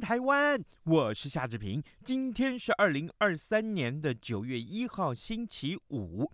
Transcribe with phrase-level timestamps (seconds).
[0.00, 0.62] 台湾！
[0.84, 1.82] 我是夏志平。
[2.02, 6.30] 今天是二零二三年的九月一号，星期五。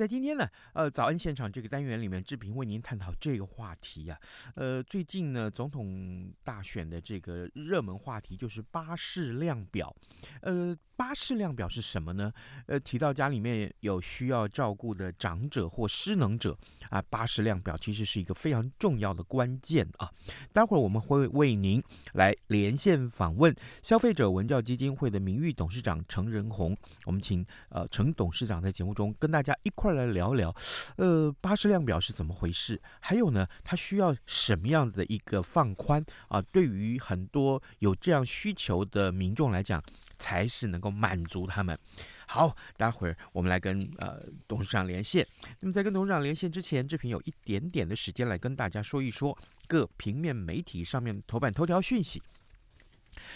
[0.00, 4.18] 在今天呢，呃，早安现场这个单元里面，志平为您探讨这个话题呀、
[4.54, 4.54] 啊。
[4.54, 9.94] 呃，最近呢，总统大选的这个热门话题就是巴士量表。
[10.40, 12.32] 呃，巴士量表是什么呢？
[12.64, 16.56] 呃，提到家里面有需要照顾的长者或失能者
[16.88, 20.10] 啊，巴士量表其实是一个非常重要的关键啊。
[20.50, 21.82] 待会儿我们会为您
[22.14, 22.74] 来连。
[22.74, 30.54] 线访问消费者文教基金会的名誉董事长程仁弘，我们请呃程董事长在节目中跟大家一块来聊聊，
[30.96, 32.80] 呃，巴士量表是怎么回事？
[33.00, 36.40] 还有呢，它需要什么样子的一个放宽啊？
[36.52, 39.82] 对于很多有这样需求的民众来讲，
[40.18, 41.78] 才是能够满足他们。
[42.26, 45.26] 好，待会儿我们来跟呃董事长连线。
[45.58, 52.22] 那么在跟董事长连线之前，志平有一点点的时间来跟大家说一说各平面媒体上面头版头条讯息。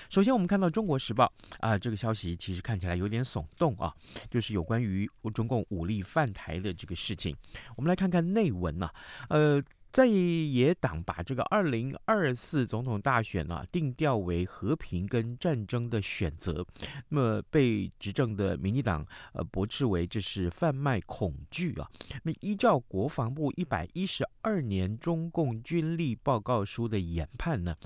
[0.08, 3.92] 首先，我们看到《中国时报》啊，这个消息其实看起来有点耸动啊，
[4.30, 7.36] 就是有关于中共武力犯台的这个事情。
[7.76, 8.90] 我们来看看内文呐、
[9.28, 16.66] 呃，在野党把这个二零二四总统大选啊定调为和平跟战争的选择，
[17.10, 21.88] 那么被执政的民进党呃驳斥为这是贩卖恐惧啊。
[22.24, 27.76] 那依照国防部一百一十二年中共军力报告书的研判呢，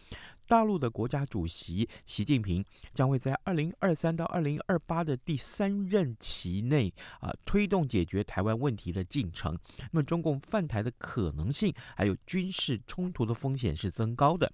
[0.48, 2.64] 大陆的国家主席习近平
[2.94, 9.56] 将会在二零二三到二零二八的第三任期内啊，推动解决台湾问题的进程。
[9.92, 14.50] 那么，中共犯台的可能性，还有军事冲突的风险是增高的。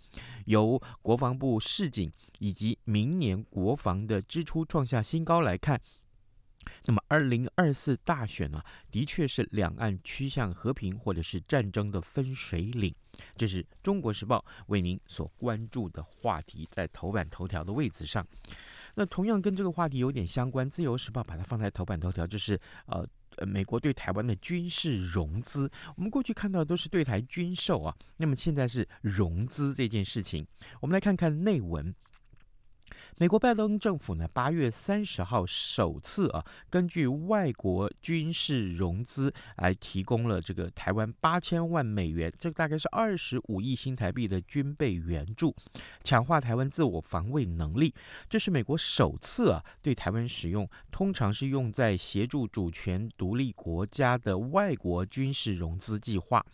[0.47, 5.81] 由国防部示警以及明年国防的支出创下新高来看。
[6.85, 12.95] 那么，二零二四大选呢、的确是两岸趋向和平或者是战争的分水岭。
[13.37, 18.27] 这是中国时报为您所关注的话题，在头版头条的位置上。
[18.97, 23.07] 那同样跟这个话题有点相关，自由时报把它放在头版头条，就是呃，
[23.47, 25.71] 美国对台湾的军事融资。
[25.97, 30.47] 我们过去看到的都是对台军售啊，那么现在是融资这件事情。
[30.81, 31.95] 我们来看看内文。
[33.16, 45.55] 美国拜登政府呢，八月三十号首次啊，根据外国军事融资来提供了这个台湾八千万美元，这个大概是二十五亿新台币的军备援助，
[46.03, 47.94] 强化台湾自我防卫能力。
[48.28, 56.44] 这是美国首次啊，对台湾使用，通常是用在协助主权独立国家的外国军事融资计划。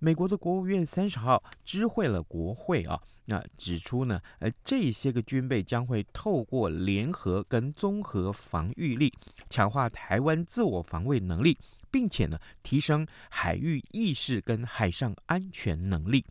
[0.00, 3.00] 美国的国务院三十号知会了国会啊。
[3.26, 9.12] 那指出呢，呃，这些个军备将会透过联合跟综合防御力，
[9.48, 11.56] 强化台湾自我防卫能力，
[11.90, 16.24] 并且呢，提升海域意识跟海上安全能力。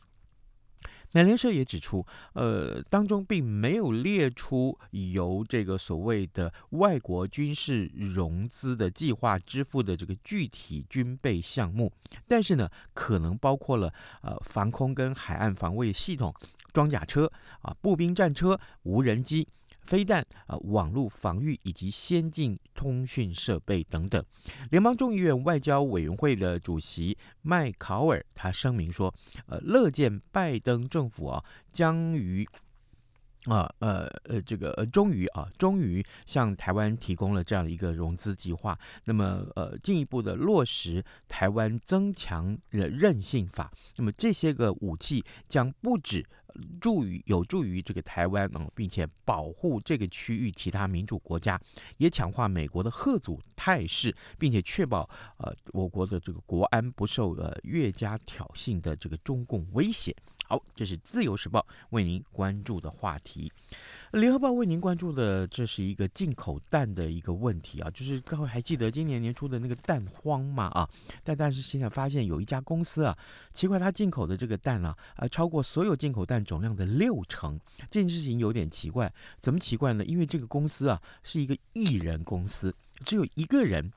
[1.14, 11.92] 美联社也指出，呃，当中并没有列出由这个所谓的外国军事融资的计划支付的这个具体军备项目，
[12.30, 16.34] 但是呢，可能包括了呃防空跟海岸防卫系统。
[16.74, 19.48] 装甲车啊，步兵战车、无人机、
[19.82, 24.24] 飞弹啊，网络防御以及先进通讯设备等等。
[24.70, 29.14] 联邦众议院外交委员会的主席麦考尔他声明说
[29.48, 32.48] ：“呃，乐见拜登政府啊，将于。”
[33.46, 38.78] 啊，呃，呃，这个呃，终于啊，终于向台湾提供了这样的一个融资计划。
[39.06, 43.72] 那么，呃，进一步的落实台湾增强的韧性法。
[43.96, 46.24] 那么，这些个武器将不止
[46.80, 51.60] 助于有助于这个台湾嗯，并且保护这个区域其他民主国家，
[51.98, 60.16] 也强化美国的贺阻态势，并且确保呃我国的这个国安不受呃越加挑衅的这个中共威胁。
[60.46, 63.52] 好，这是自由时报为您关注的话题。
[64.12, 70.66] 联合报为您关注的，这是一个进口蛋的一个问题啊，就是各位还记得今年年初的那个蛋荒吗？
[70.66, 70.90] 啊，
[71.24, 73.18] 但但是现在发现有一家公司啊，
[73.54, 77.58] 奇怪，它进口的这个蛋啊，啊超过所有进口蛋总量的六成，
[77.90, 79.12] 这件事情有点奇怪。
[79.40, 80.04] 怎么奇怪呢？
[80.04, 82.76] 因为这个公司啊是一个艺人公司，
[83.06, 83.92] 只有一个人。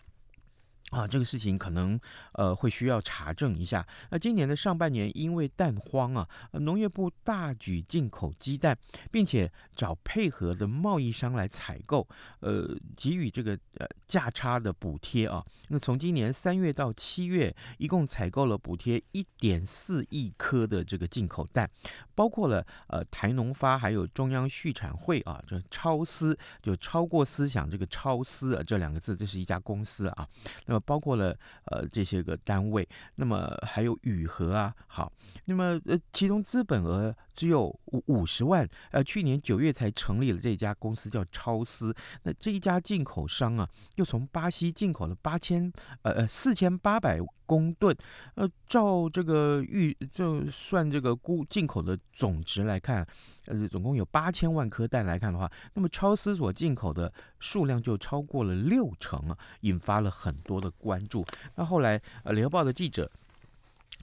[0.95, 1.99] 啊，这个事情可能
[2.35, 3.85] 呃会需要查证一下。
[4.11, 8.79] 那今年的上半年因为蛋荒啊，农业部大举进口鸡蛋，
[9.11, 12.07] 并且找配合的贸易商来采购，
[12.39, 15.45] 呃，给予这个呃价差的补贴啊。
[15.69, 21.69] 那从今年三月到七月，一共采购了补贴一点四亿颗的这个进口蛋，
[22.15, 30.27] 包括了呃台农发还有中央畜产会啊，这超思就超过思想这个超思啊这两个字，这是一家公司啊。
[30.67, 35.13] 那么包括了呃这些个单位，那么还有宇和啊，好，
[35.47, 45.73] 那么呃其中资本额只有五五十万，呃去年九月才成立了这家公司叫超思，那这一家进口商啊，又从巴西进口了八千
[46.03, 47.97] 呃呃四千八百公吨，
[48.35, 53.07] 呃照这个预就算这个估进口的总值来看。
[53.47, 61.23] 呃，总共有八千万颗蛋来看的话，那么超思所进口的数量就超过了六成啊，引发了很多的关注。
[61.55, 63.11] 那后来，呃，联合报的记者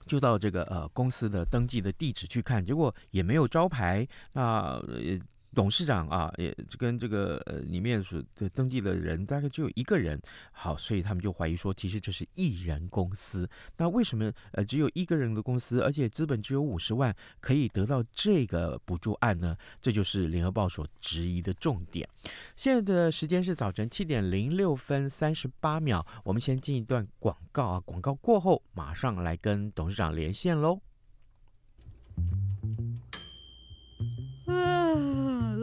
[0.06, 4.06] 就到这个呃公司的登记的地址去看，结果也没有招牌。
[4.32, 5.18] 那呃。
[5.54, 10.20] 董事长啊，也跟这个呃里面所的登记的人大概只有一个人，
[10.52, 13.48] 好，所以他们就怀疑说，其实这是一人公司。
[13.76, 19.56] 那为什么呃只有一个人的公司，而且资本只有五十万，可以得到这个补助案呢？
[19.80, 22.08] 这就是联合报所质疑的重点。
[22.56, 30.80] 现在的时间是早晨七点零六分三十八秒，我们先进一段广告啊，广告过后马上来跟董事长连线喽。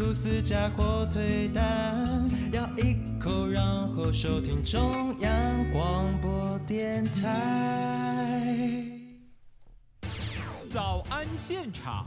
[0.00, 8.82] 吐司加火腿蛋，咬一口，然后收听中央广播电台。
[10.70, 12.06] 早安现场，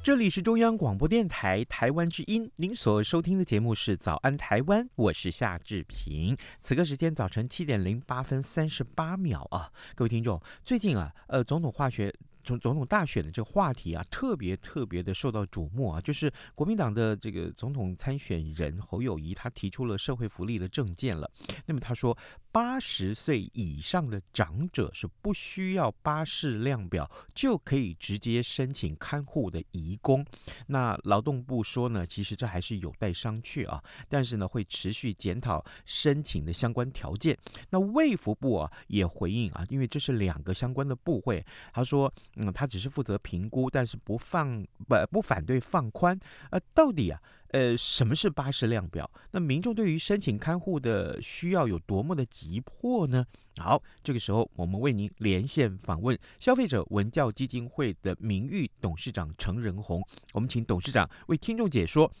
[0.00, 6.36] 这里是中央广播电台台湾之音，您所收听的节目是《早安台湾》，我是夏志平。
[6.60, 12.14] 此刻时间早晨七点零八分三十八秒啊，各位听众，最近啊，呃，总统化学。
[12.48, 21.30] 从总统大选的这个话题啊，特别特别的受到瞩目啊，就是国民党的这个总统参选人侯友谊，他提出了社会福利的政见了。
[21.66, 22.16] 那么他说，
[22.58, 30.26] 八十岁以上的长者是不需要巴氏量表就可以直接申请看护的移工。
[30.66, 37.38] 那劳动部说呢，其实这还是有待商榷啊，但是呢会持续检讨申请的相关条件。
[37.70, 42.12] 那卫福部啊也回应啊，因为这是两个相关的部会，他说。
[42.40, 46.18] 嗯，他只是负责评估，但是不放不不反对放宽。
[46.50, 49.10] 呃，到底啊，呃，什么是巴士量表？
[49.30, 53.24] 那民众对于申请看护的需要有多么的急迫呢？
[53.56, 60.00] 好，这个时候我们为您连线访问消费者文教基金会的名誉董事长程仁弘。
[60.32, 62.12] 我们请董事长为听众解说，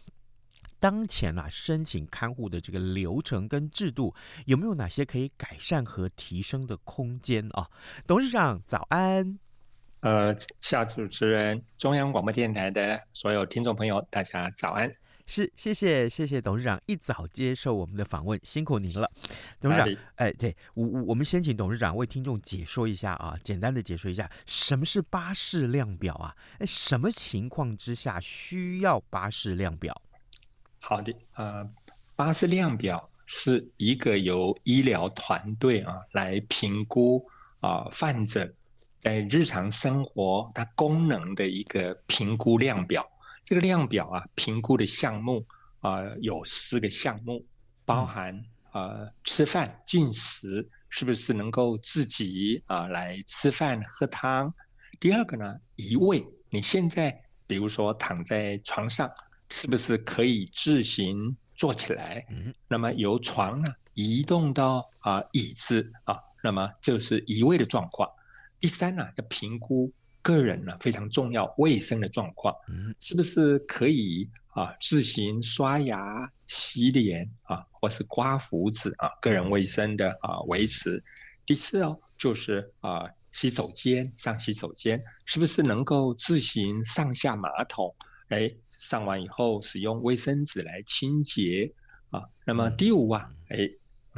[0.80, 4.14] 当前啊申请看护的这个流程跟制度
[4.46, 7.68] 有没有哪些可以改善和提升的空间啊？
[8.06, 9.38] 董事长早安。
[10.00, 14.92] 呃，夏主持人，中央广播电台的所有听众朋友，大家早安。
[15.28, 19.08] 是，谢谢，谢谢董事长一早接受我们的访问，辛苦您了，
[19.60, 19.86] 董事长。
[20.16, 26.34] 哎，对我，我我们先请董事长为听众解说一下啊，简单的解说一下什么是巴氏量表啊？
[26.58, 29.94] 哎，什么情况之下需要巴氏量表？
[30.80, 31.70] 好的，呃，
[32.16, 37.24] 巴氏量表是一个由医疗团队啊来评估。
[37.60, 38.48] 啊患者
[39.00, 43.04] 在日常生活它功能的一个评估量表。
[43.48, 45.42] 这个量表啊，评估的项目
[45.80, 47.42] 啊有四个项目，
[47.86, 48.38] 包含
[48.72, 54.52] 啊吃饭进食是不是能够自己啊来吃饭喝汤。
[55.00, 59.10] 第二个呢，移位，你现在比如说躺在床上，
[59.48, 62.26] 是不是可以自行坐起来？
[62.68, 63.72] 那么由床呢？
[63.94, 68.06] 移动到啊椅子啊，那么就是移位的状况。
[68.60, 69.90] 第三呢，要评估
[70.28, 72.54] 个人呢非常重要卫生的状况，
[73.00, 81.02] 是不是可以啊自行刷牙、洗脸啊，或是刮胡子啊，个人卫生的啊维持。
[81.46, 87.94] 第四哦，就是啊洗手间上洗手间，是不是能够自行上下马桶？
[88.28, 91.72] 哎，上完以后使用卫生纸来清洁
[92.10, 92.22] 啊。
[92.44, 93.66] 那么第五啊，哎。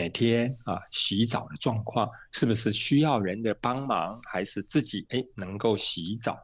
[0.00, 6.38] 每天啊，洗澡的状况是不是需要人的帮忙，还是自己哎能够洗澡？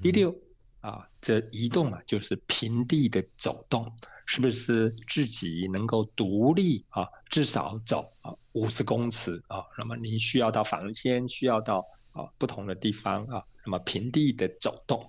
[0.00, 0.34] 第六
[0.80, 3.86] 啊，这移动啊，就是平地的走动，
[4.24, 7.06] 是不是自己能够独立啊？
[7.28, 9.62] 至少走啊五十公尺啊。
[9.76, 13.38] 那么你需要到房间，需要到啊不同的地方啊。
[13.66, 15.06] 那么平地的走动。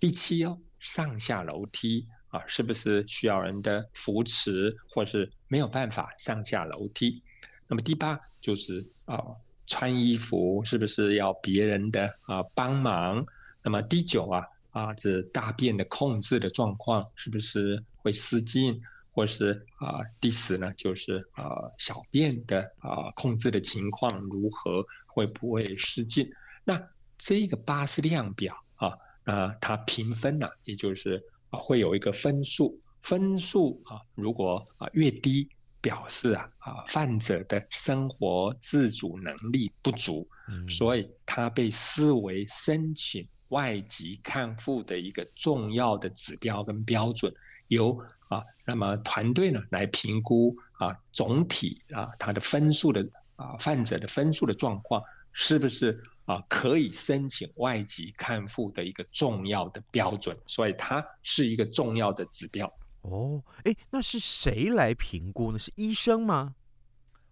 [0.00, 7.22] 第七哦，上下楼梯啊，是不是需要人的扶持，或是没有办法上下楼梯？
[7.66, 9.22] 那么第八就是啊，
[9.66, 13.24] 穿衣服是不是要别人的啊帮忙？
[13.62, 18.80] 那么第九啊啊，这大便的控制的状况是不是会失禁？
[19.10, 21.46] 或是啊第十呢，就是啊
[21.78, 24.84] 小便的啊控制的情况如何？
[25.06, 26.28] 会不会失禁？
[26.64, 26.80] 那
[27.16, 28.92] 这个巴氏量表啊
[29.22, 35.48] 啊，它评分呢，也就是啊会有一个分数，分数啊如果啊越低。
[35.84, 40.26] 表示啊啊，患者的生活自主能力不足，
[40.66, 47.30] 所以他被视为申请外籍看护的一个重要的指标跟标准，
[47.68, 55.02] 由啊那么团队呢来评估啊总体啊他的分数的啊患者的分数的状况
[55.34, 62.72] 是不是啊可以申请外籍看护的一个重要的标准，所以它是一个重要的指标。
[63.04, 65.58] 哦，哎，那是谁来评估呢？
[65.58, 66.54] 是医生吗？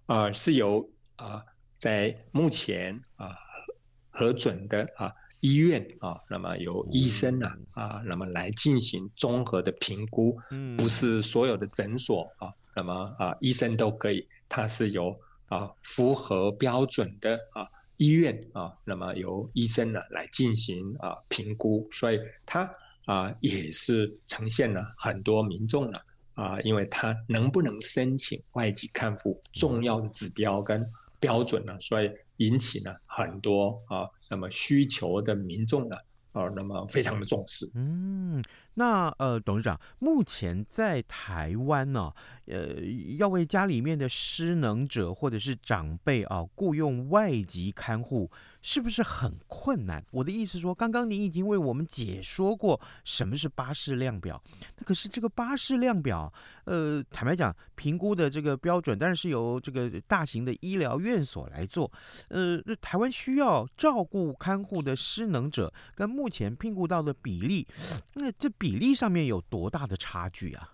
[0.04, 0.86] 啊、呃，是由
[1.16, 1.44] 啊、呃，
[1.78, 3.34] 在目前啊、呃、
[4.10, 5.10] 核准的啊
[5.40, 10.38] 医院啊，那么由医生呢啊，啊，那么来进行综合的评估。
[10.50, 22.70] 嗯，不是所有的诊所啊，那么啊医生都可以，它是由啊符合标准的啊医院啊，那么由医生呢来进行啊评估，所以它。
[23.04, 25.98] 啊，也是呈现了很多民众呢
[26.34, 35.96] 啊，因为他能不能申请外籍看护重要的指标跟标准呢，所以引起了很多啊，那么需求的民众呢
[36.32, 37.70] 啊，那么非常的重视。
[37.74, 38.42] 嗯，
[38.74, 42.12] 那呃，董事长，目前在台湾呢、
[42.46, 42.76] 呃，
[43.18, 48.30] 要为家里面的失能者或者是长辈啊雇佣外籍看护。
[48.62, 50.04] 是不是很困难？
[50.12, 54.40] 我的意思说，刚刚您已经为我们解说过什么是巴氏量表。
[54.78, 56.32] 那可是这个巴氏量表，
[56.64, 61.90] 呃，坦白讲，评估的这个标准，但是由这个大型的医疗院所来做。
[62.28, 67.66] 呃，台湾需要照顾看护的失能者，跟目前聘雇到的比例，
[68.14, 70.72] 那这比例上面有多大的差距啊？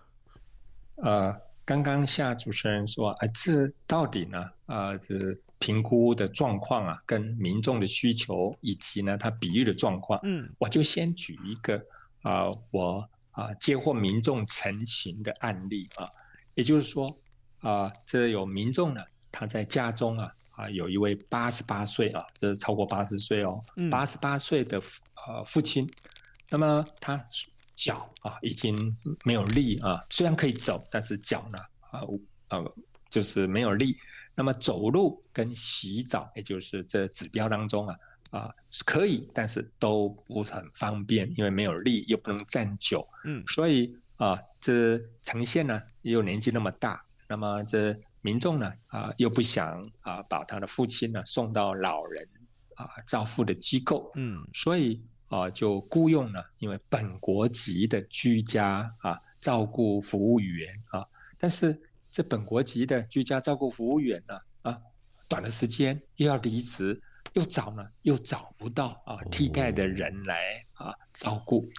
[0.97, 1.48] 呃。
[1.69, 4.43] 刚刚夏主持人说，啊，这到底呢？
[4.65, 5.13] 啊，这
[5.59, 11.79] 评估的状况啊，跟民众的需求以及呢，他比喻的状况，嗯，我就先举一个
[12.23, 16.09] 啊，我啊接获民众陈情的案例啊，
[16.55, 17.15] 也就是说
[17.59, 24.81] 啊，这有民众呢，他在家中啊啊有一位八十八岁啊，这是超过八十岁哦，八十八岁的
[25.27, 25.87] 呃父亲，
[26.49, 27.23] 那么他。
[27.79, 28.75] 脚啊，已经
[29.23, 31.57] 没有力啊，虽然可以走，但是脚呢，
[31.91, 32.01] 啊，
[32.49, 32.75] 呃，
[33.09, 33.97] 就是没有力。
[34.35, 37.95] 那么走路跟洗澡，也就是这指标当中啊，
[38.31, 43.07] 啊是可以，但是都不是很方便，因为没有力，又不能站久。
[43.23, 52.27] 嗯，所以啊，这呈现呢又年纪那么大，那么这民众呢啊又不想啊把他的父亲呢送到老人
[52.75, 54.11] 啊照护的机构。
[54.15, 55.01] 嗯，所以。
[55.29, 61.05] 啊，就雇佣了，因为本国籍的居家啊照顾服务员啊，
[61.37, 64.81] 但是这本国籍的居家照顾服务员呢啊，
[65.27, 66.99] 短的时间又要离职，
[67.33, 71.69] 又找呢又找不到啊替代的人来啊照顾，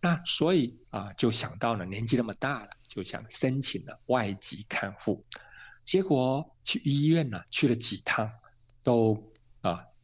[0.00, 5.24] 那所以啊就想到了年纪那么大了，就想申请了外籍看护，
[5.84, 8.30] 结果去医院呢去了几趟，
[8.84, 9.29] 都啊。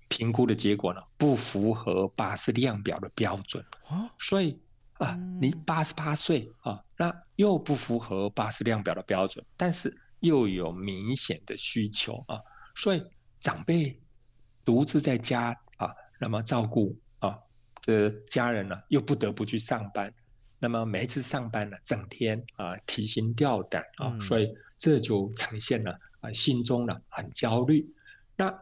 [0.09, 3.65] 评估的结果呢，不符合巴氏量表的标准，
[4.19, 4.59] 所以
[4.95, 12.41] 啊，你八十八岁啊，那又不符合巴氏量表的标准，但是又有明显的需求啊，
[12.77, 13.05] 所以
[13.41, 14.01] 长辈
[14.65, 17.37] 独自在家啊，那么照顾啊，
[17.81, 20.13] 这家人呢又不得不去上班，
[20.59, 24.49] 那么每一次上班呢，整天啊提心吊胆啊，所以
[24.79, 27.85] 这就呈现了啊心中呢很焦虑，
[28.37, 28.57] 那。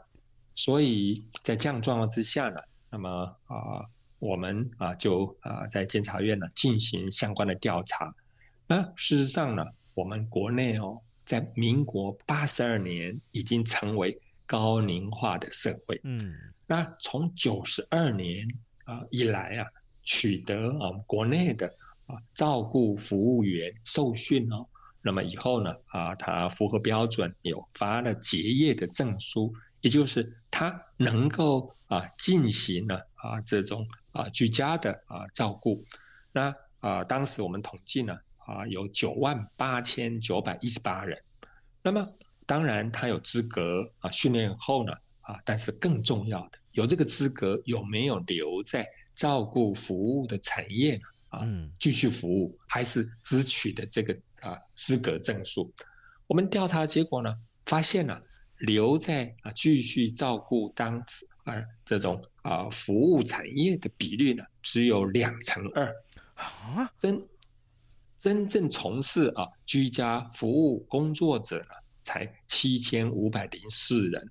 [0.54, 2.56] 所以在这样状况之下呢，
[2.90, 3.08] 那么
[3.46, 3.87] 啊、呃，
[4.18, 8.14] 我们啊就啊在监察院呢进行相关的调查。
[8.66, 16.00] 那事实上呢，我们国内哦，在民国八十二年已经成为高龄化的社会。
[16.04, 16.34] 嗯。
[16.66, 18.49] 那从九十二年
[18.84, 19.66] 啊以来啊，
[20.02, 21.66] 取得啊国内的
[22.06, 24.66] 啊照顾服务员受训哦，
[25.02, 29.52] 那么以后呢啊，他符合标准，有发了结业的证书。
[29.85, 35.85] 也就是他能够啊进行呢啊这种啊居家的啊照顾，
[36.33, 41.23] 那啊当时我们统计呢啊有九万八千九百一十八人，
[41.83, 42.03] 那么
[42.47, 51.47] 当然他有资格啊训练后呢啊，但是更重要的有这个资格有没有留在照顾服务的产业呢啊
[51.79, 55.71] 继续服务，还是只取的这个啊资格证书？
[56.26, 57.37] 我们调查结果呢
[57.67, 58.19] 发现了。
[58.64, 60.99] 留在啊，继续照顾当
[61.44, 61.54] 啊
[61.85, 65.94] 这种啊服务产业的比率呢，只有两成二
[66.35, 67.23] 啊，真
[68.18, 74.30] 真正从事啊居家服务工作者呢，才七千五百零四人。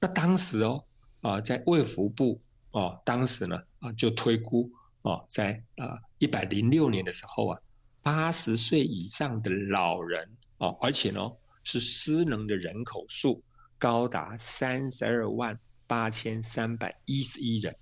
[0.00, 0.84] 那当时哦
[1.20, 2.40] 啊，在卫福部
[2.72, 4.70] 哦，当时呢啊就推估
[5.02, 7.60] 哦，在啊一百零六年的时候啊，
[8.02, 11.20] 八十岁以上的老人哦，而且呢
[11.62, 13.42] 是失能的人口数。
[13.78, 17.74] 高达三十二万八千三百一十一人，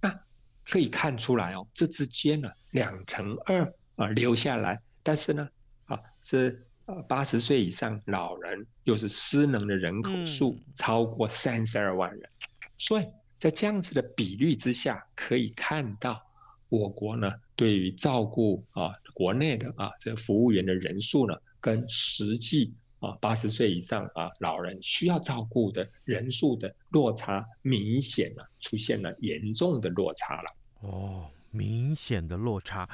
[0.00, 0.20] 那
[0.64, 3.64] 可以看出来哦，这之间呢两成二
[3.94, 5.48] 啊留下来，但是呢
[5.84, 12.30] 啊是呃八十岁以上老人又是失能的人口数超过三十二万人，
[12.76, 13.06] 所以
[13.38, 16.20] 在这样子的比率之下，可以看到
[16.68, 22.74] 我国呢对于照顾啊国内的啊这个服务员的人数呢跟实际。
[23.00, 30.48] 啊，八十岁以上啊，老人需要照顾的人数的落差明显了，出现了严重的落差了。
[30.82, 32.88] 哦，明显的落差。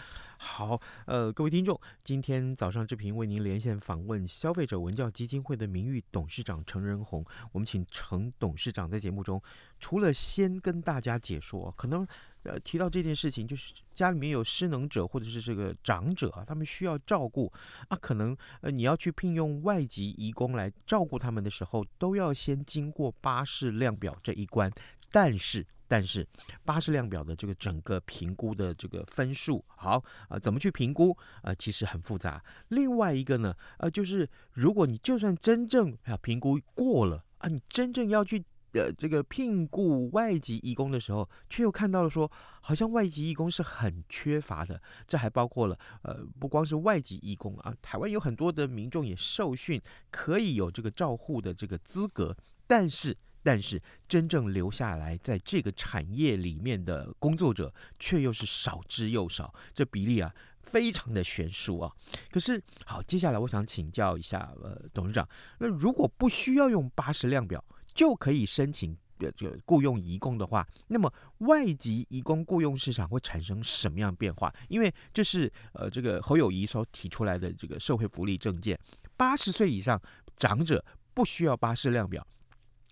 [0.47, 7.23] 好，呃，各位听众，今天早上志平为您连线访问消费者文教基金会的名誉董事长程仁弘。
[7.51, 9.43] 我们请程董事长在节目中，
[9.81, 12.07] 除了先跟大家解说，可能
[12.45, 17.53] 呃提到这件事情，就是家里面有失能者或者是这个长者啊，他们需要照顾
[17.89, 24.73] 啊，可能呃你要去聘用外籍移工来照顾他们的时候，都要先经过巴士量表这一关，
[25.11, 25.67] 但是。
[25.89, 26.27] 但是
[26.65, 31.11] 巴士量表的这个整个评估的这个分数，好啊、呃，怎么去评估
[31.43, 31.55] 啊、呃？
[31.55, 32.43] 其实很复杂。
[32.69, 44.83] 另外一个呢，呃，就是如果你就算真正啊评估过了啊，你真正要去呃这个聘雇外籍义工的时候，却又看到了说，好像外籍义工是很缺乏的。
[45.07, 53.17] 这还包括了呃，不光是外籍义工啊，台湾有很多的民众也受训，可以有这个照护的这个资格，但是。
[53.47, 61.93] 但是真正留下来在这个产业里面的工作者，却又是少之又少，这比例啊非常的悬殊啊。
[62.29, 65.29] 可是好，接下来我想请教一下呃董事长，
[65.61, 74.53] 那如果不需要用巴氏量表就可以申请呃这个雇佣移工的话，那么外籍移工雇佣市场会产生什么样变化？
[74.69, 78.77] 因为这是呃这个侯友谊所提出来的这个社会福利政见，
[79.17, 80.03] 八十岁以上
[80.37, 82.27] 长者不需要巴氏量表。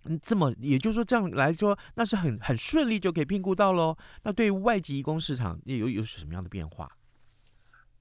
[0.07, 3.97] 嗯，这么也就是说，这样来说，那是很很顺利就可以聘雇到喽。
[4.23, 6.90] 那对于外籍移工市场有有什么样的变化？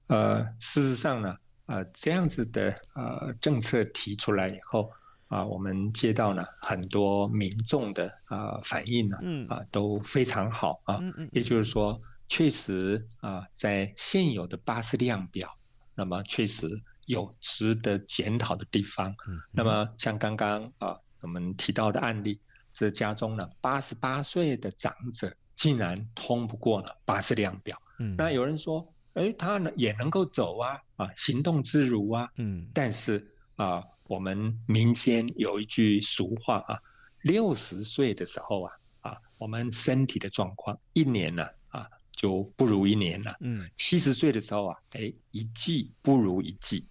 [0.08, 4.90] 呃，事实上呢，呃，这样子的呃政策提出来以后
[5.28, 10.98] 啊、呃，我们接到了很多民众的啊、呃、反应呢，嗯啊、呃、都非常好啊。
[11.00, 11.28] 嗯嗯。
[11.32, 15.48] 也就是说，确实啊、呃，在现有的巴士量表，
[15.94, 16.66] 那么确实
[17.06, 19.08] 有值得检讨的地方。
[19.26, 19.40] 嗯。
[19.52, 20.94] 那么像刚刚啊。
[21.24, 22.38] 呃我们提到的案例，
[22.72, 27.80] 这家中呢，八十八岁的长者竟然通不过了八十量表。
[27.98, 32.28] 嗯，那有人说，哎，他呢也能够走啊，啊，行动自如啊。
[32.36, 36.78] 嗯，但是啊，我们民间有一句俗话啊，
[37.22, 43.34] 六十岁的时候啊，啊，我们身体的状况一年呢，啊，就不如一年了。
[43.40, 46.84] 嗯，七十岁的时候啊，哎，一季不如一季；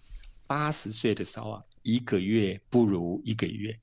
[0.46, 3.78] 八十岁的时候啊，一个月不如一个月。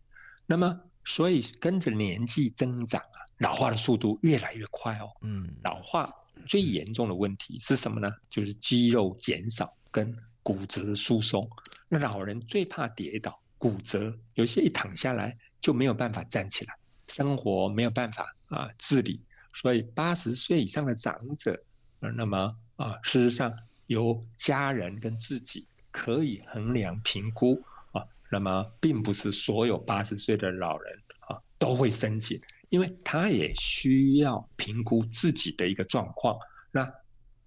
[0.51, 5.09] 那么所以跟着年纪增长啊，老化的速度越来越快哦。
[5.21, 6.13] 嗯，老化
[6.45, 8.13] 最严重的问题是什么呢？
[8.29, 11.41] 就是肌肉减少跟骨质疏松。
[11.89, 16.75] 那老人最怕跌倒、骨折，有些一躺下来就没有办法站起来，
[17.07, 19.21] 生活没有办法啊自理。
[19.53, 21.57] 所以八十岁以上的长者，
[22.01, 27.63] 那么啊，事实上由家人跟自己可以衡量评估。
[28.31, 30.95] 那么，并不是所有八十岁的老人
[31.27, 32.39] 啊都会申请，
[32.69, 36.39] 因为他也需要评估自己的一个状况。
[36.71, 36.89] 那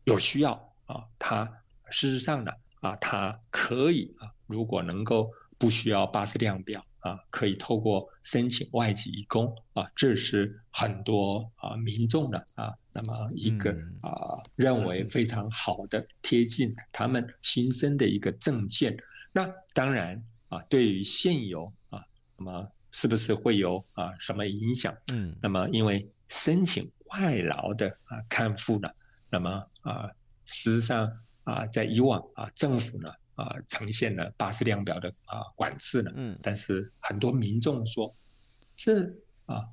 [0.05, 0.53] 有需要
[0.85, 1.51] 啊，他
[1.91, 18.95] 事实上呢啊，他可以啊，如果能够不需要巴氏量表啊，可以透过申请外籍移工啊，这是很多啊民众的啊，那么一个啊认为非常好的贴近他们心声的一个证件。
[19.33, 20.23] 那当然。
[20.55, 22.05] 啊，对于现有啊，
[22.37, 24.97] 那么是不是会有啊什么影响？
[25.13, 28.89] 嗯，那么因为申请外劳的啊看护呢，
[29.29, 29.51] 那么
[29.83, 30.09] 啊，
[30.47, 31.11] 事实上
[31.43, 38.15] 啊，在以往啊，政府呢啊呈现了巴氏量表的啊管制呢，嗯，但是很多民众说，
[38.77, 39.03] 这
[39.47, 39.67] 啊，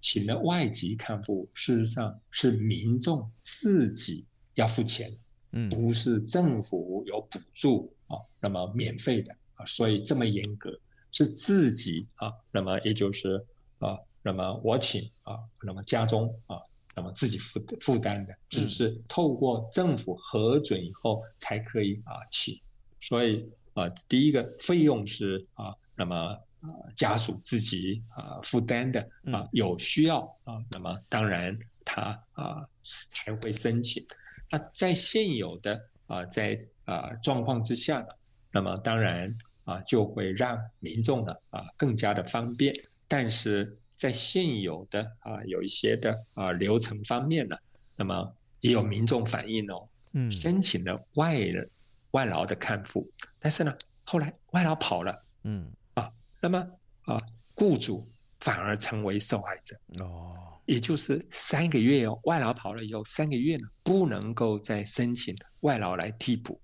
[0.00, 5.10] 请了外籍看护，事实上是民众自己要付钱，
[5.52, 9.34] 嗯，不是政府有补助啊，那么免费的。
[9.66, 10.70] 所以这么严格，
[11.12, 13.44] 是自己啊，那么也就是
[13.78, 16.60] 啊，那么我请啊，那么家中啊，
[16.94, 22.54] 那么自己负负担的，只是透过政府核准以后才可以啊请。
[23.00, 29.00] 所以啊，第一个费用是啊，那么啊家属自己啊负担的
[29.32, 34.04] 啊，有需要啊，那么当然他啊才会申请。
[34.50, 38.08] 那在现有的啊在啊状况之下呢，
[38.52, 39.36] 那么当然。
[39.70, 42.74] 啊，就会让民众呢啊更加的方便，
[43.06, 47.56] 但是在现有的啊有一些的啊流程方面呢，
[47.94, 51.70] 那么也有民众反映哦，嗯，申请了外人
[52.10, 55.70] 外劳的看护，但是呢后来外劳跑了，嗯。
[55.94, 56.58] 啊，那么
[57.04, 57.16] 啊
[57.54, 58.08] 雇主
[58.40, 60.34] 反而成为受害者哦，
[60.66, 66.60] 也就是三个月哦，外劳跑了以后三个月呢不能够再申请外劳来替补，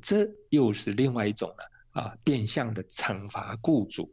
[0.00, 1.62] 这又是另外一种呢。
[1.92, 4.10] 啊，变相的惩罚雇主，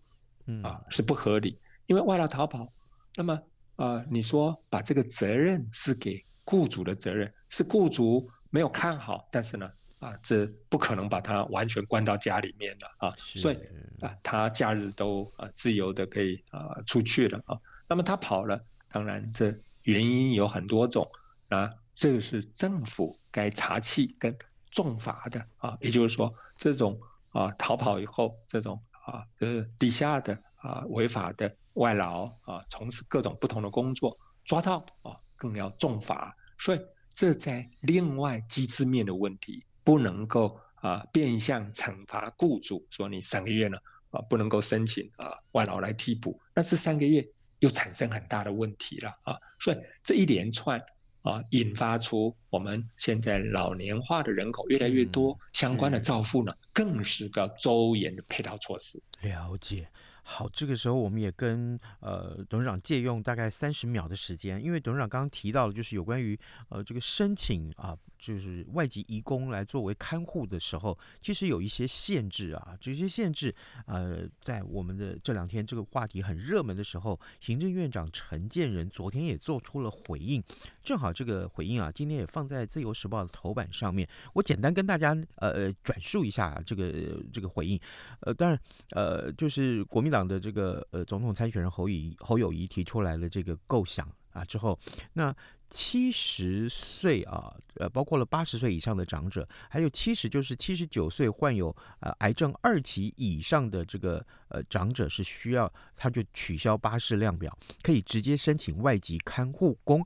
[0.63, 2.71] 啊是不合理，因为外劳逃跑，
[3.15, 3.41] 那么
[3.77, 13.57] 啊，你说把这个责任是给雇主的责任，是雇主没有看好，但是呢，啊，这不可能把他完全关到家里面了啊，所以
[14.01, 21.09] 啊，他假日都啊自由的可以啊出去了啊，那么他跑了，当然这原因有很多种
[21.47, 24.37] 啊，这个是政府该查气跟
[24.69, 26.99] 重罚的啊，也就是说这种。
[27.31, 36.35] 啊，逃跑以后，这种啊，就是地下的啊，违法的外劳啊，从事各种不同的工作，抓到啊，更要重罚。
[36.57, 36.79] 所以，
[37.13, 43.77] 这在另外机制面的问题，不能够啊变相惩罚雇主，说你三个月呢
[44.11, 47.23] 啊不能够申请啊外劳来替补，那这三个月
[47.59, 49.37] 又产生很大的问题了啊。
[49.59, 50.81] 所以这一连串。
[51.21, 59.01] 啊，引发出我们现在老年化的人口越来越多，相关的照护呢，更是个周延的配套措施。
[59.21, 59.89] 了解。
[60.21, 73.53] 好，这个时候我们也跟呃董事长借用大概三十秒的时间，因为董事长刚刚提到了就是有关于呃这个申请啊，就是外籍移工来作为看护的时候，其实有一些限制啊，这些限制
[73.87, 80.43] 呃，在我们的这两天这个话题很热门的时候，行政院长陈建仁昨天也做出了回应，
[80.83, 87.79] 正好这个回应啊，今天也放在自由时报的头版上面，我简单跟大家呃转述一下这个这个回应，
[88.19, 88.59] 呃，当然
[88.91, 90.19] 呃就是国民党。
[90.29, 94.77] 的这个呃总统参选人侯友侯友谊提出来的这个构想啊之后，
[95.13, 95.33] 那
[95.69, 110.05] 七十岁啊呃包括了八十岁以上的长者，还有七十就是七十九岁患有呃癌症二级以上的这个呃长者是需要他就取消巴士量表，可以直接申请外籍看护工。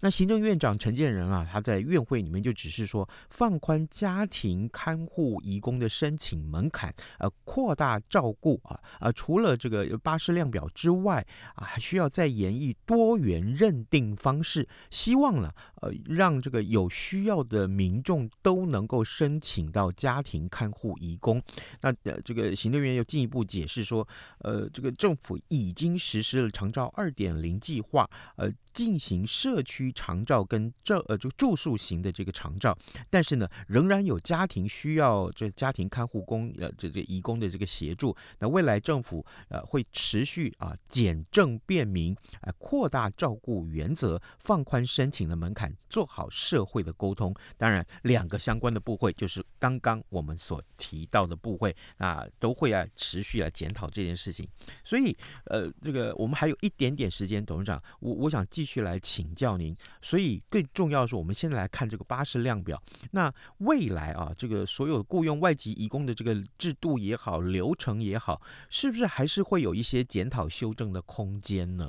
[0.00, 11.24] 那行政院长陈建仁啊，他在院会里面就只是说放宽家庭看护移工的申请门槛，呃，扩大照顾啊，呃，除了这个巴士量表之外
[11.54, 15.52] 啊，还需要再研议多元认定方式，希望呢，
[15.82, 21.42] 呃，让这个有需要的民众都能够申请到家庭看护移工。
[21.80, 24.06] 那呃，这个行政院又进一步解释说，
[24.38, 32.76] 呃，这个政府已经实施了长照二点零计划，呃，进行社区长照跟这呃就住宿型的这个长照，
[33.08, 38.14] 但是呢，仍然有家庭需要这家庭看护工呃这这移工的这个协助。
[38.38, 47.34] 那未来政府呃会持续啊简政便民，呃扩大照顾原则，放宽申请的门槛，做好社会的沟通。
[47.56, 54.46] 当然，两个相关的部会就是刚刚我们所提到的部会啊，都会啊持续来检讨这件事情。
[54.84, 59.74] 所以呃这个我们还有一点点时间，董事长，我我想继续来请教您。
[59.94, 62.82] 所以更重要的是，我们现在来看这个巴士量表。
[63.12, 71.86] 那未来啊，这个所有雇佣外籍移工的这个制度也好，流程也好，是不是还是会有一些检讨修正的空间呢？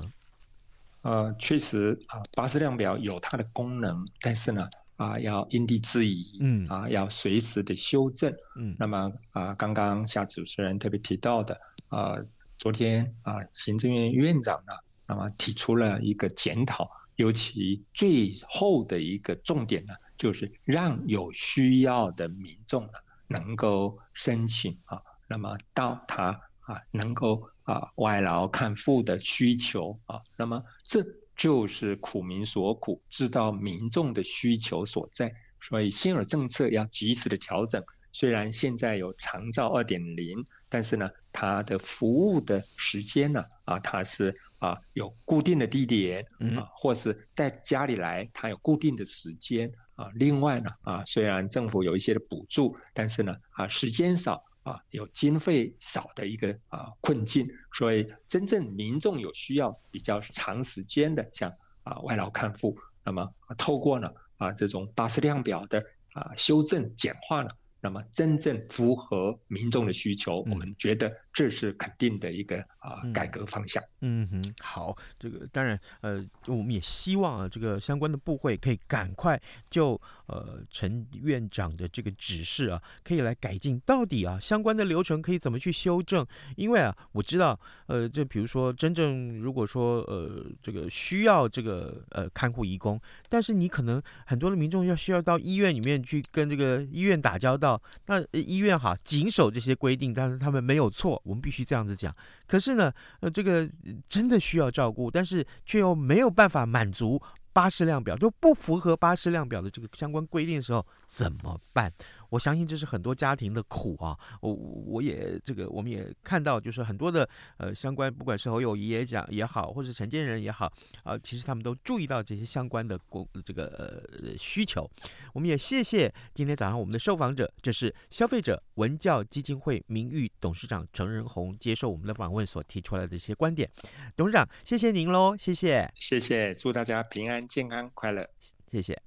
[1.01, 8.75] 呃，确实啊，巴士量表有它的功能，但是呢，啊，要因地制宜，嗯，啊，要随时的修正，嗯。
[8.77, 11.57] 那么啊，刚刚夏主持人特别提到的，
[11.89, 12.17] 啊，
[12.57, 14.73] 昨天啊，行政院院长呢，
[15.08, 16.89] 那么提出了一个检讨。
[17.15, 22.91] 尤其最后的一个重点呢，就是让有需要的民众呢
[23.28, 26.26] 能够申请啊，那么到他
[26.60, 31.04] 啊能够啊外劳看护的需求啊，那么这
[31.36, 37.84] 就是苦民所苦，知道民众的需求所在，所以现有政策要及时的调整。
[38.13, 40.38] 虽然现在有长照二点零，
[40.70, 44.39] 但是呢，它的服务的时间呢啊，它是。
[44.60, 46.26] 啊，有固定的地点
[46.58, 50.10] 啊，或是在家里来，他有固定的时间啊。
[50.15, 65.80] 另外呢，啊，虽然政府有一些的补助，但是呢，啊，时间少啊，有经费少的一个啊困境，所以真正民众有需要比较长时间的，像啊外劳看护，那么透过呢啊这种巴氏量表的
[66.13, 67.50] 啊修正简化呢。
[67.80, 73.84] 那么真正符合民众的需求，嗯，我们觉得这是肯定的一个啊改革方向。
[74.02, 86.26] 嗯哼，好，这个当然呃，我们也希望啊，这个相关的部会可以赶快就呃陈院长的这个指示啊，可以来改进到底啊相关的流程可以怎么去修正？
[86.56, 97.80] 因为啊，我知道呃，就比如说真正如果说呃这个需要这个呃看护义工，但是你可能很多的民众要需要到医院里面去跟这个医院打交道。
[98.08, 102.15] 那医院哈谨守这些规定，但是他们没有错，我们必须这样子讲。
[102.47, 103.69] 可是呢，呃，这个
[104.07, 107.21] 真的需要照顾，但是却又没有办法满足
[107.53, 111.91] 巴氏量表，就不符合巴氏量表的这个相关规定的时候，怎么办？
[112.29, 114.17] 我相信这是很多家庭的苦啊！
[114.41, 120.65] 我我也这个我们也看到，就是很多的呃相关，不管是侯友谊也讲也好，或是陈建人也好
[121.03, 123.67] 啊、呃，其实他们都注意到这些相关的工这个
[124.11, 124.89] 呃需求。
[125.33, 133.69] 我们也谢谢今天早上我们的受访者，这是消费者文教基金会名誉董事长陈仁红接受我们的访问所提出来的一些观点。
[134.15, 138.27] 董事长，谢谢您喽，谢谢，谢谢，祝大家平安、健康、快乐，
[138.71, 139.07] 谢谢。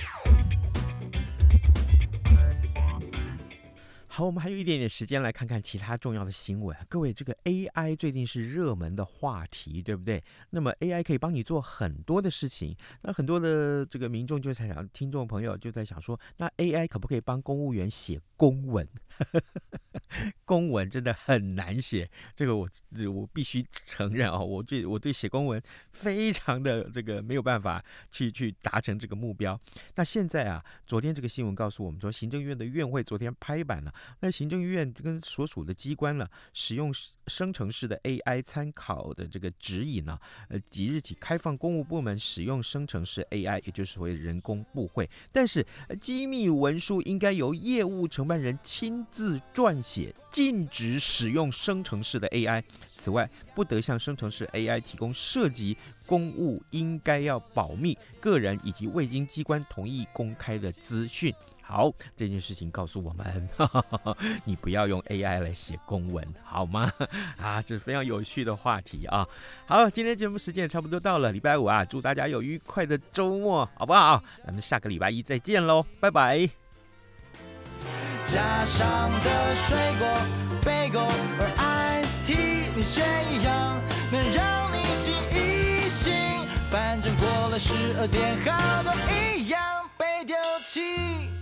[4.21, 6.77] 好，我们还有一点点时间来看看其他重要的新闻。
[6.87, 10.23] 各位，这个 AI 最近是热门的话题，对不对？
[10.51, 12.77] 那么 AI 可以帮你做很多的事情。
[13.01, 18.87] 那很多的这个民众就在想，听众朋友就在想说，那 AI 可不可以帮公务员写公文？
[20.45, 22.69] 公文真的很难写，这个我
[23.11, 25.59] 我必须承认啊，我对我对写公文
[25.93, 29.59] 非常的这个没有办法去去达成这个目标。
[29.95, 33.91] 那现在啊，昨天这个新闻告诉我们说，行政院的院会昨天拍板了。
[34.19, 36.93] 那行政院跟所属的机关呢，使用
[37.27, 40.19] 生成式的 AI 参考的这个指引呢，
[40.49, 45.09] 呃，即日起开放公务部门使用生成式 AI，也就是所谓人工部会。
[45.31, 45.65] 但是，
[45.99, 52.63] 机密文书应该由业务承办人亲自撰写，禁止使用生成式的 AI。
[52.97, 61.33] 此外，不得向生成式 AI 提供涉及公务应该要保密、个人以及未经机关同意公开的资讯。
[61.71, 66.91] 好，这件事情告诉我们，呵呵，你不要用 AI 来写公文，好吗？
[67.39, 69.25] 啊，这是非常有趣的话题啊。
[69.65, 74.21] 好，今天节目时间也差不多到了，礼拜五啊，祝大家有愉快的周末，好不好？
[74.45, 76.49] 咱们下个礼拜一再见喽，拜拜。
[78.25, 80.07] 加上的水果
[80.65, 81.07] ，Bagel
[81.37, 83.81] 或 Iced Tea，你选一样，
[84.11, 86.11] 能让你醒一醒。
[86.69, 91.40] 反正过了十二点，好多一样被丢弃。